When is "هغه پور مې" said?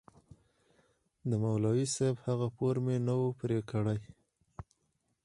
2.25-2.97